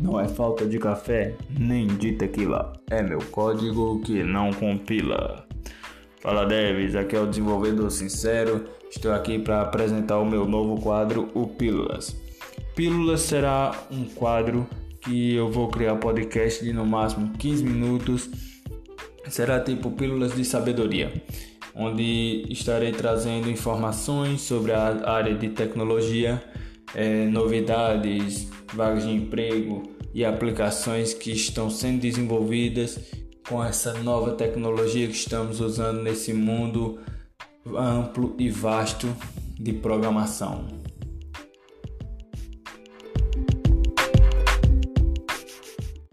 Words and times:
Não 0.00 0.20
é 0.20 0.28
falta 0.28 0.64
de 0.64 0.78
café 0.78 1.34
nem 1.58 1.88
de 1.88 2.12
tequila, 2.12 2.72
é 2.88 3.02
meu 3.02 3.18
código 3.32 4.00
que 4.00 4.22
não 4.22 4.52
compila. 4.52 5.44
Fala 6.20 6.46
Deves, 6.46 6.94
aqui 6.94 7.16
é 7.16 7.20
o 7.20 7.26
desenvolvedor 7.26 7.90
sincero. 7.90 8.64
Estou 8.88 9.12
aqui 9.12 9.40
para 9.40 9.60
apresentar 9.60 10.18
o 10.18 10.24
meu 10.24 10.46
novo 10.46 10.80
quadro, 10.80 11.28
o 11.34 11.48
Pílulas. 11.48 12.16
Pílulas 12.76 13.22
será 13.22 13.72
um 13.90 14.04
quadro 14.04 14.68
que 15.00 15.34
eu 15.34 15.50
vou 15.50 15.68
criar 15.68 15.96
podcast 15.96 16.64
de 16.64 16.72
no 16.72 16.86
máximo 16.86 17.32
15 17.36 17.64
minutos. 17.64 18.30
Será 19.28 19.58
tipo 19.58 19.90
Pílulas 19.90 20.34
de 20.34 20.44
Sabedoria, 20.44 21.12
onde 21.74 22.46
estarei 22.48 22.92
trazendo 22.92 23.50
informações 23.50 24.42
sobre 24.42 24.72
a 24.72 25.10
área 25.10 25.34
de 25.34 25.48
tecnologia, 25.48 26.42
eh, 26.94 27.26
novidades, 27.26 28.48
vagas 28.78 29.02
de 29.02 29.10
emprego 29.10 29.82
e 30.14 30.24
aplicações 30.24 31.12
que 31.12 31.32
estão 31.32 31.68
sendo 31.68 32.00
desenvolvidas 32.00 33.00
com 33.48 33.62
essa 33.62 33.92
nova 33.94 34.32
tecnologia 34.32 35.08
que 35.08 35.14
estamos 35.14 35.60
usando 35.60 36.00
nesse 36.00 36.32
mundo 36.32 37.00
amplo 37.76 38.36
e 38.38 38.48
vasto 38.48 39.08
de 39.58 39.72
programação. 39.72 40.87